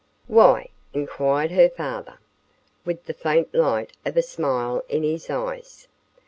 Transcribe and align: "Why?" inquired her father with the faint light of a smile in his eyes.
"Why?" 0.25 0.69
inquired 0.93 1.51
her 1.51 1.69
father 1.69 2.17
with 2.85 3.05
the 3.05 3.13
faint 3.13 3.53
light 3.53 3.91
of 4.03 4.17
a 4.17 4.23
smile 4.23 4.83
in 4.89 5.03
his 5.03 5.29
eyes. 5.29 5.87